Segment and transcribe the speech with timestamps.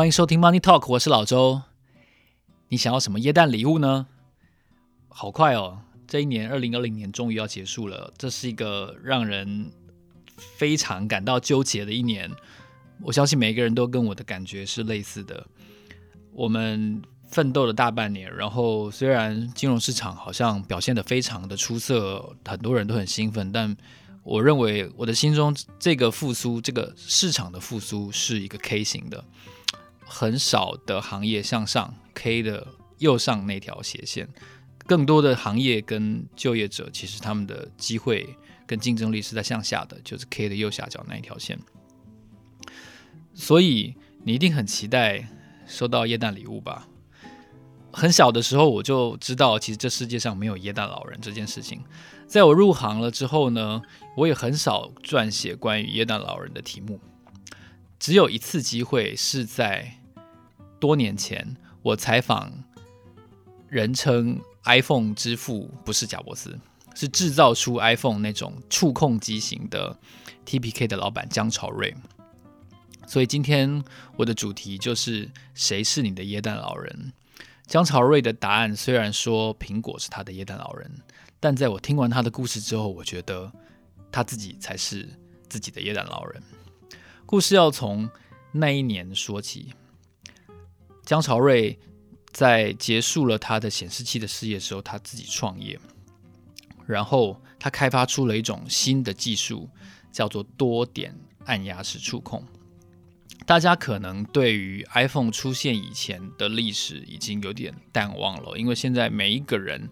[0.00, 1.60] 欢迎收听 Money Talk，我是老周。
[2.68, 4.06] 你想要什么耶诞礼物呢？
[5.10, 9.70] 好快哦，这一年二零二零年终于要结束了，这是一个让人
[10.56, 12.30] 非常感到纠结的一年。
[13.02, 15.46] 我相信每一个人都跟我的感觉是类似的。
[16.32, 23.76] 我们奋斗了大半年，然后虽然金融市场好像表现得非常的出色，很多人都很兴奋，但
[24.22, 29.22] 我认为我的心中这个复苏，这个市场的复苏是一个 K 型的。
[30.12, 32.66] 很少的行业向上，K 的
[32.98, 34.28] 右上那条斜线，
[34.84, 41.56] 更多的行业跟就业者，其实他们的机会跟竞争力是在向下的，就是 K 的右下角那一条线。
[43.34, 45.28] 所以你一定很期待
[45.68, 46.88] 收到耶诞礼物吧？
[47.92, 51.84] 很小的时候我就知道，其实这世界上没有耶诞老人这件事情。
[52.26, 53.80] 在我入行了之后呢，
[54.16, 56.98] 我也很少撰写关于耶诞老人的题目，
[58.00, 59.98] 只有一次机会是在。
[60.80, 62.50] 多年前，我采访
[63.68, 66.58] 人称 iPhone 之父，不是贾伯斯，
[66.94, 69.96] 是制造出 iPhone 那种触控机型的
[70.46, 71.94] TPK 的老板姜朝瑞。
[73.06, 73.84] 所以今天
[74.16, 77.12] 我的主题就是谁是你的耶诞老人？
[77.66, 80.90] 姜朝瑞的答案虽然说苹果是他的耶诞老人，
[81.38, 83.52] 但在我听完他的故事之后，我觉得
[84.10, 85.08] 他自己才是
[85.48, 86.42] 自己的耶诞老人。
[87.26, 88.08] 故事要从
[88.50, 89.74] 那一年说起。
[91.10, 91.76] 姜朝瑞
[92.30, 95.76] 在结束了他的显示器的事业的时候，他自己创业，
[96.86, 99.68] 然后他开发出了一种新的技术，
[100.12, 101.12] 叫做多点
[101.46, 102.46] 按压式触控。
[103.44, 109.90] 大家可能对于 iPhone 出现以前的历史已经有点淡忘了，因为现在每一个人，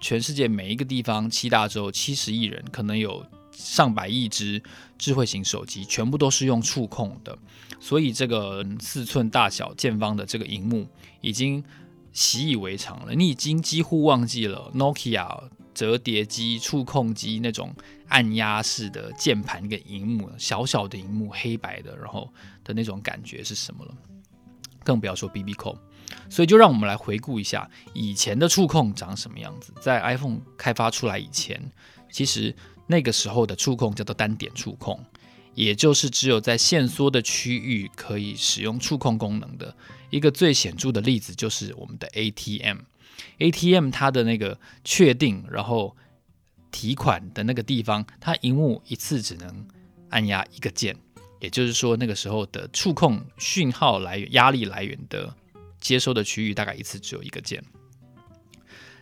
[0.00, 3.22] 全世界每一个地方，七大洲七十亿人，可能有
[3.58, 4.62] 上百亿只
[4.96, 7.36] 智慧型手机，全部都是用触控的。
[7.80, 10.86] 所以这个四寸大小见方的这个荧幕
[11.20, 11.62] 已经
[12.12, 15.42] 习以为常了，你已经几乎忘记了 Nokia
[15.74, 17.74] 折叠机、触控机那种
[18.08, 22.32] 按压式的键盘跟荧幕，小小的荧幕黑白的，然后
[22.62, 23.94] 的那种感觉是什么了？
[24.84, 25.76] 更不要说 BB Call。
[26.30, 29.74] 所以就让我们来回顾一下以前的触控长什么样子。
[29.80, 31.60] 在 iPhone 开发出来以前，
[32.10, 32.54] 其实
[32.88, 35.04] 那个时候的触控叫做单点触控。
[35.54, 39.74] 也就是只有在限缩的区域可以使用触控功能的
[40.08, 42.78] 一个最显著的例子，就是我们的 ATM。
[43.38, 45.96] ATM 它的那个确定，然后
[46.70, 49.66] 提款的那个地方，它荧幕一次只能
[50.10, 50.96] 按压一个键，
[51.40, 55.34] 也就是说那个时候的触控讯号来源、压力来源的
[55.80, 57.60] 接收的区域，大概一次只有一个键。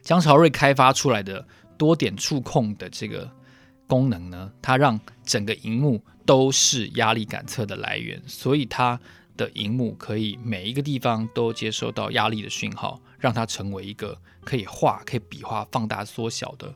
[0.01, 1.47] 姜朝瑞开发出来的
[1.77, 3.31] 多点触控的这个
[3.87, 8.99] 功能呢，它让整个荧幕都是压力感测的来源，所以它
[9.37, 16.75] 的荧幕可以每一个地方都接收到压力的讯号，让它成为一个可以画、可以笔画、放大、缩小的，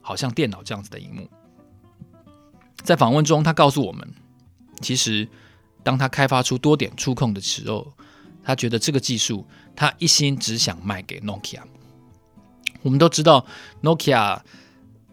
[0.00, 1.28] 好像电脑这样子的荧幕。
[2.82, 4.14] 在访问中，他告诉我们，
[4.80, 5.26] 其实
[5.82, 7.92] 当他开发出多点触控的时候，
[8.42, 11.62] 他觉得这个技术，他一心只想卖给 Nokia。
[12.82, 13.46] 我们都知道
[13.82, 14.40] ，Nokia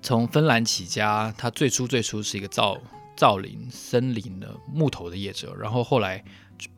[0.01, 2.77] 从芬兰起家，他最初最初是一个造
[3.15, 6.23] 造林、森林的木头的业者，然后后来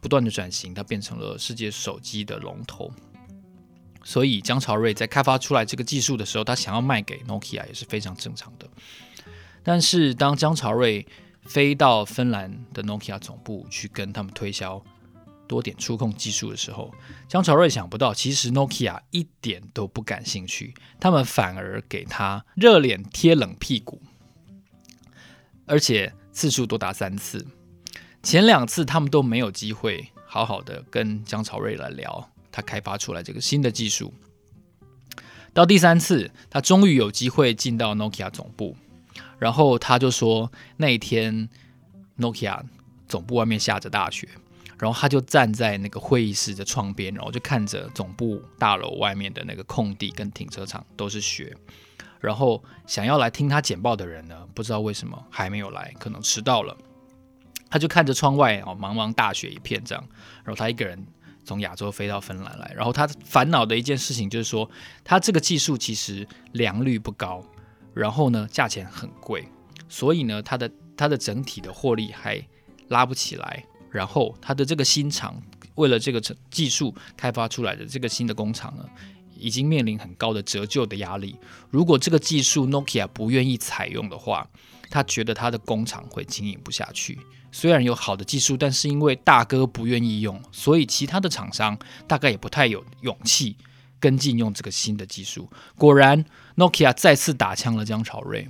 [0.01, 2.91] 不断的转型，它变成了世界手机的龙头。
[4.03, 8.67] 所以姜朝瑞在开发出来这个技术的时候，他想要卖给 Nokia 也是非常正常的。
[9.63, 11.07] 但是当姜朝瑞
[11.43, 14.83] 飞到芬兰的 Nokia 总部去跟他们推销
[15.47, 16.93] 多点触控技术的时候，
[17.27, 24.01] 姜朝瑞想不到，其实 Nokia 一点都不感兴趣，他们反而给他热脸贴冷屁股，
[25.65, 26.13] 而且。
[26.35, 27.45] 次数多达三次，
[28.23, 34.11] 前两次他们都没有机会好好的跟姜朝瑞来聊他开发出来这个新的技术。
[35.53, 38.75] 到第三次，他终于有机会进到 Nokia 总部，
[39.37, 41.47] 然后他就说那一天
[42.17, 42.63] Nokia
[43.07, 44.27] 总部外面下着大雪，
[44.79, 51.55] 然后他就站在那个会议室的窗边，然后就看着总部大楼外面的那个空地跟停车场都是雪。
[52.19, 56.77] 然后想要来听他简报的人呢，不知道为什么还没有来，可能迟到了。
[57.69, 60.03] 他就看着窗外哦，茫茫大雪一片这样。
[60.43, 61.05] 然后他一个人
[61.43, 62.71] 从亚洲飞到芬兰来。
[62.75, 64.69] 然后他烦恼的一件事情就是说，
[65.03, 67.43] 他这个技术其实良率不高，
[67.93, 69.47] 然后呢价钱很贵，
[69.89, 72.41] 所以呢他的他的整体的获利还
[72.87, 73.65] 拉不起来。
[73.93, 75.41] 然后他的这个新厂
[75.75, 76.19] 为了这个
[76.49, 78.83] 技术开发出来的这个新的工厂呢，
[79.37, 81.35] 已经面临很高的折旧的压力。
[81.69, 84.49] 如果这个技术 Nokia 不愿意采用的话，
[84.89, 87.19] 他觉得他的工厂会经营不下去。
[87.51, 93.55] 虽然有好的技术，但是因为大哥不愿意用，所以其他的厂商大概也不太有勇气
[93.99, 95.47] 跟进用这个新的技术。
[95.77, 96.25] 果然
[96.55, 98.47] ，Nokia 再次打枪了江朝瑞。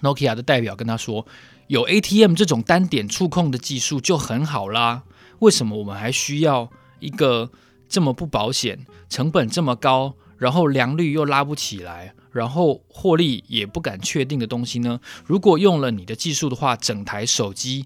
[0.00, 1.26] Nokia 的代表跟他说
[1.68, 5.02] ：“有 ATM 这种单点触控的技术就很好啦，
[5.40, 7.50] 为什么我们还需要一个
[7.88, 14.98] 这么不保险、成本这么高，然后良率又拉不起来，然后获利也不敢确定的东西呢？
[15.26, 17.84] 如果用了你的技术的话，整台手机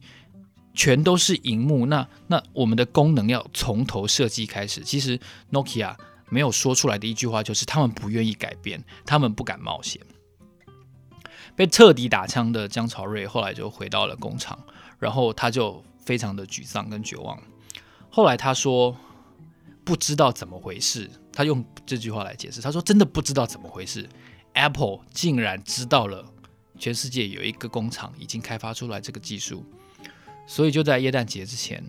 [0.73, 4.83] 全都是荧幕，那那我们的功能要从头设计开始。
[4.83, 5.19] 其实
[5.51, 5.97] Nokia
[6.31, 10.01] 没有说出来的一句话就是，他们不愿意改变，他们不敢冒险。”
[11.55, 14.59] 被彻底打枪的江朝瑞后来就回到了工厂，
[14.99, 17.41] 然后他就非常的沮丧跟绝望。
[18.11, 18.97] 后来他说
[19.85, 24.09] 不知道怎么回事，他用这句话来解释，他说真的不知道怎么回事
[24.53, 26.25] ，Apple 竟然知道了
[26.79, 29.65] 全世界有一个工厂已经开发出来这个技术，
[30.47, 31.85] 所以就在耶诞节之前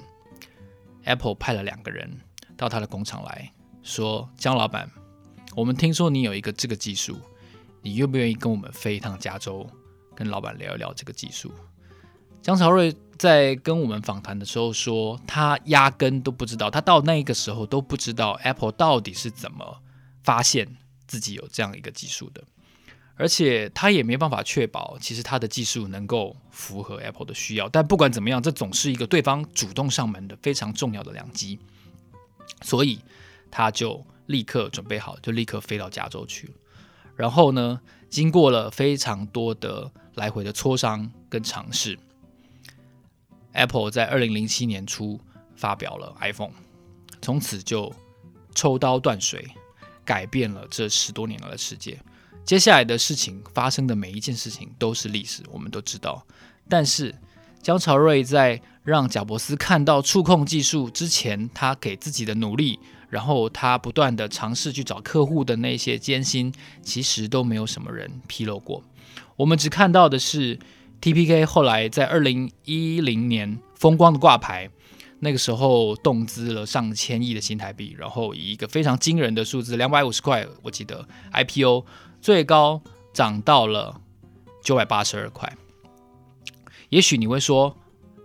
[1.04, 2.20] ，Apple 派了两个人
[2.56, 3.52] 到他的工厂来
[3.82, 4.90] 说，江老板，
[5.56, 7.20] 我们听说你有一个这个技术。
[7.84, 9.70] 你愿不愿意跟我们飞一趟加州，
[10.16, 11.54] 跟老板聊一聊这个技术？
[12.42, 19.82] 江朝瑞在跟我们访谈的时候说，他压根都不知道，他到那个时候都不知道 Apple 到底是怎么
[20.24, 20.78] 发现
[21.08, 22.44] 自己有这样一个技术的，
[23.16, 27.70] 而且他也没办法确保，其实他的技术能够符合 Apple 的需要。
[27.70, 31.60] 但不管怎么样，这总是一个对方主动上门的非常重要的良机，
[32.62, 33.00] 所以
[33.52, 36.54] 他就立刻准备好，就立刻飞到加州去了。
[37.16, 37.80] 然后呢，
[38.10, 41.98] 经过了非常多的来回的磋商跟尝试
[43.52, 45.20] ，Apple 在二零零七年初
[45.56, 46.54] 发表了 iPhone，
[47.22, 47.94] 从此就
[48.56, 49.48] 抽刀断水，
[50.04, 52.00] 改变了这十多年来的世界。
[52.44, 56.26] 接下来的事情发生的每一件事情都是历史，我们都知道。
[56.68, 57.16] 但是
[57.62, 62.80] 江朝瑞在让贾伯斯看到触控技术之前，他给自己的努力。
[63.14, 66.52] 然后他不断的尝试去找客户的那些艰辛，
[66.82, 68.84] 其实都没有什么人披露过。
[69.36, 70.58] 我们只看到的是
[71.00, 74.68] TPK 后来在二零一零年风光的挂牌，
[75.20, 81.86] 那个时候动资了上千亿的新台币，然后以一个非常惊人的数字两百五十块，我记得 IPO
[82.20, 82.82] 最高
[83.14, 84.02] 涨到了
[84.64, 85.56] 九百八十二块。
[86.90, 87.78] 也许你会说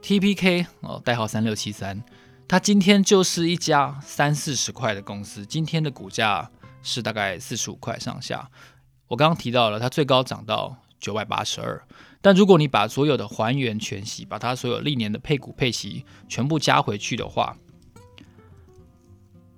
[0.02, 2.02] TPK 哦，代号三六七三。
[2.49, 6.50] 它今天就是一家三四十块的公司，今天的股价
[6.83, 8.50] 是大概四十五块上下。
[9.06, 11.87] 我刚刚提到了，它最高涨到九百八十二。
[12.23, 17.55] 但如果你把所有的还原全息，把它所有历年的配股配息全部加回去的话，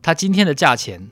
[0.03, 1.09] 它今天的价钱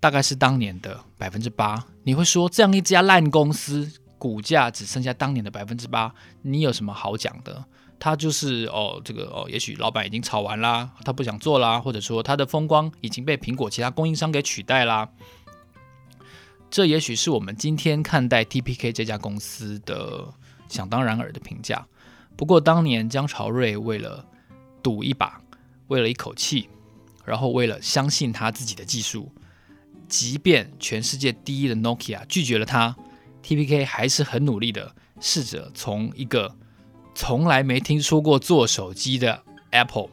[0.00, 1.84] 大概是当年的百分之八。
[2.04, 7.66] 你会说，这样一家烂公司，股价只剩下当年的百分之八，你有什么好讲的？
[7.98, 15.08] 他就是哦，这个哦，也许老板已经炒完啦，他不想做啦，或者说他的风光已经被苹果其他供应商给取代啦。
[16.70, 20.28] 这也许是我们今天看待 TPK 这家公司的
[20.68, 21.86] 想当然耳的评价。
[22.36, 24.26] 不过当年江潮瑞为了
[24.82, 25.40] 赌一把，
[25.86, 26.68] 为了一口气，
[27.24, 29.32] 然后为了相信他自己的技术，
[30.08, 32.96] 即便全世界第一的 Nokia 拒绝了他
[33.42, 36.56] ，TPK 还是很努力的试着从一个。
[37.14, 40.08] 从来没听说过做手机的 Apple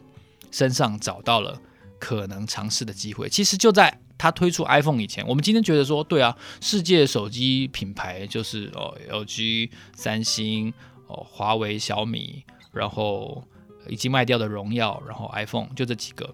[0.51, 1.59] 身上找到了
[1.99, 3.27] 可能尝试的机会。
[3.29, 10.71] 其实就在他推出 iPhone 以前，我们今天觉得说，对啊，世界手机品牌就是哦，LG、三星、
[11.07, 13.43] 哦，华为、小米，然后
[13.87, 16.33] 已经卖掉的荣耀，然后 iPhone 就这几个。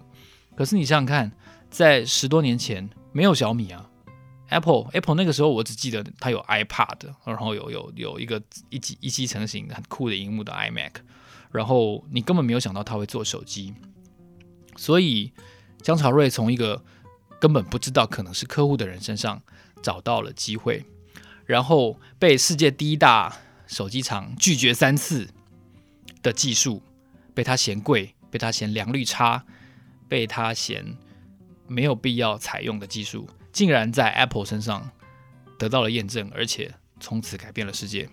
[0.54, 1.32] 可是你想想看，
[1.70, 3.88] 在十多年前没有小米啊。
[4.48, 10.92] Apple Apple 那个时候，我只记得它有 iPad，然后有有有一个一机一机成型很酷的荧幕的 iMac，
[11.52, 13.74] 然后你根本没有想到它会做手机，
[14.76, 15.32] 所以
[15.82, 16.82] 江朝瑞从一个
[17.38, 19.42] 根本不知道可能是客户的人身上
[19.82, 20.84] 找到了机会，
[21.44, 23.36] 然后被世界第一大
[23.66, 25.28] 手机厂拒绝三次
[26.22, 26.82] 的技术，
[27.34, 29.44] 被他嫌贵，被他嫌良率差，
[30.08, 30.96] 被他嫌
[31.66, 33.28] 没有必要采用的技术。
[33.58, 34.88] 竟然在 Apple 身上
[35.58, 38.08] 得到了验证，而且从此改变了世界。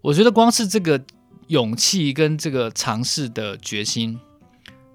[0.00, 1.00] 我觉得光是这个
[1.46, 4.18] 勇气跟这个尝试的决心，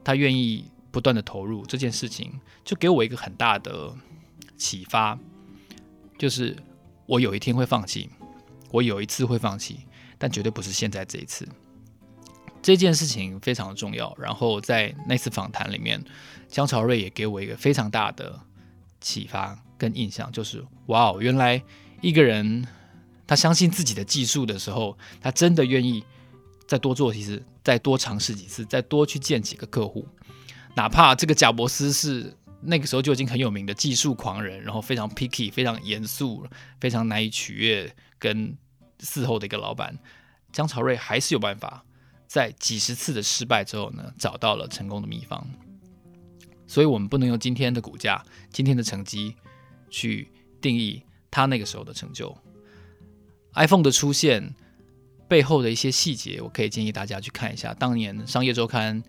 [0.03, 3.93] 他愿意不断的投入这件事情，就给我一个很大的
[4.57, 5.17] 启发，
[6.17, 6.57] 就是
[7.05, 8.09] 我有一天会放弃，
[8.71, 9.79] 我有一次会放弃，
[10.17, 11.47] 但绝对不是现在这一次。
[12.62, 14.13] 这件事情非常的重要。
[14.19, 16.03] 然后在那次访谈里面，
[16.50, 18.41] 江朝瑞也给我一个非常大的。
[19.05, 21.62] 启发跟印象，就是哇哦，原来
[22.01, 22.67] 一个人
[23.27, 26.03] 他相信自己的技术的时候，他真的愿意
[26.65, 30.07] 再多做几次，再多尝试几次，再多去见几个客户，
[30.74, 36.43] 哪怕这个贾伯斯是那个时候就已经很有名的技术狂人，然后非常 picky、非常严肃、
[36.79, 38.57] 非常难以取悦跟
[39.00, 39.95] 伺候的一个老板，
[40.51, 41.85] 姜潮瑞还是有办法
[42.25, 45.47] 在几十次的失败之后呢，找到了成功的秘方。
[46.67, 49.36] 所以，我们不能用今天的股价、今天的成绩
[49.89, 50.29] 去
[50.60, 52.36] 定义他那个时候的成就。
[53.53, 54.53] iPhone 的出现
[55.27, 57.74] 背后的一些细节，我可以建议大家去看一下。
[57.74, 59.01] 当年《商业周刊》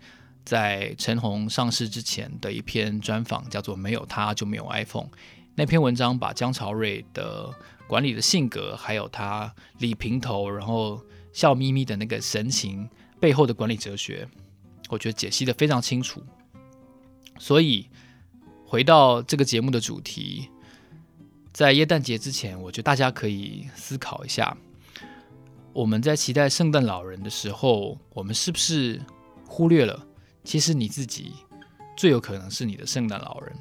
[0.45, 5.05] 在陈红上市之前的一篇专访，叫做《没有他就没有 iPhone》。
[5.55, 7.53] 那篇文章把姜潮瑞的
[7.87, 12.87] 管理的性格，还有他理平头，然后笑眯眯的那个神情
[13.19, 14.27] 背后的管理哲学，
[14.89, 16.23] 我觉得解析得非常清楚。
[17.39, 17.89] 所以，
[18.65, 20.49] 回到这个节目的主题，
[21.53, 24.57] 在耶诞节之前，我觉得大家可以思考一下：
[25.73, 29.01] 我们在期待圣诞老人的时候，我们是不是
[29.45, 30.05] 忽略了，
[30.43, 31.33] 其实你自己
[31.95, 33.55] 最有可能是你的圣诞老人？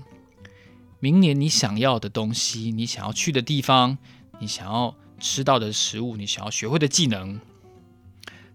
[0.98, 3.98] 明年你想要的东西，你想要去的地方，
[4.40, 7.38] 你想要吃到的食物，你想要学会的技能，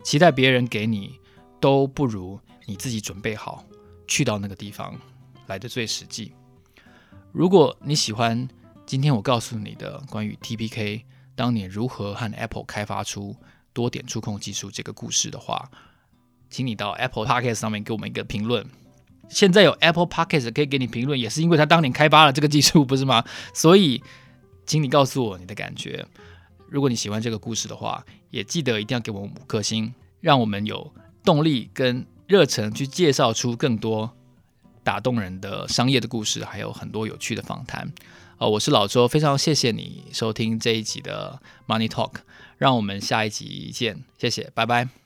[0.04, 1.20] 期待别人给你，
[1.60, 3.64] 都不如你自己准备好
[4.12, 4.94] 去到那个地方。
[5.48, 6.34] 来的最实际。
[7.32, 8.48] 如果你喜欢
[8.86, 11.04] 今天我告诉你的关于 TPK
[11.34, 13.36] 当年如何和 Apple 开发出
[13.72, 15.70] 多点触控技术这个故事的话，
[16.50, 18.66] 请你到 Apple Podcast 上面给我们一个评论。
[19.30, 23.24] 现在有 Apple Podcast 可以给你评论，也是因为他当年开发了这个技术，不是吗？
[23.56, 24.04] 所以，
[24.66, 26.06] 请你告诉我你的感觉。
[26.70, 34.10] 如果你喜欢这个故事的话，也记得一定要给我们五颗星，让我们有动力跟热忱去介绍出更多。
[34.86, 37.92] 打动人的商业的故事，还有很多有趣的访谈。
[38.38, 42.14] 呃，我是老周，非常谢谢你收听这一集的 Money Talk，
[42.58, 45.01] 让我们下一集见，谢谢，拜拜。